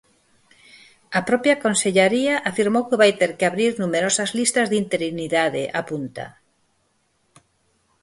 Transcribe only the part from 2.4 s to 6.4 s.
afirmou que vai ter que abrir numerosas listas de interinidade", apunta.